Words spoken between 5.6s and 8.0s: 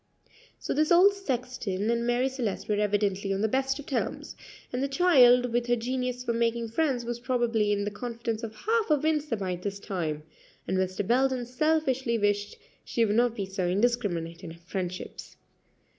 her genius for making friends, was probably in the